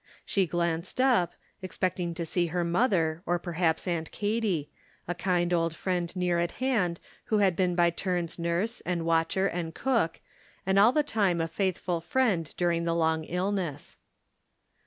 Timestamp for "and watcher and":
8.83-9.75